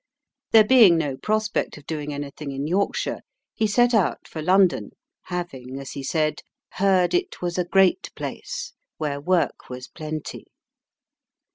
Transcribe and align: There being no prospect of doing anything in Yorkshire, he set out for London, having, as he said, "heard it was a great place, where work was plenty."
There 0.51 0.63
being 0.65 0.97
no 0.97 1.15
prospect 1.15 1.77
of 1.77 1.85
doing 1.85 2.11
anything 2.11 2.51
in 2.51 2.65
Yorkshire, 2.65 3.19
he 3.53 3.67
set 3.67 3.93
out 3.93 4.27
for 4.27 4.41
London, 4.41 4.93
having, 5.25 5.79
as 5.79 5.91
he 5.91 6.01
said, 6.01 6.41
"heard 6.71 7.13
it 7.13 7.39
was 7.43 7.59
a 7.59 7.65
great 7.65 8.09
place, 8.15 8.73
where 8.97 9.21
work 9.21 9.69
was 9.69 9.87
plenty." 9.87 10.45